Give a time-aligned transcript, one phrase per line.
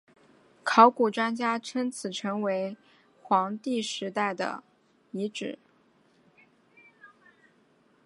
[0.63, 2.75] 考古专家称此城是
[3.21, 4.63] 黄帝时代的
[5.11, 5.59] 遗址。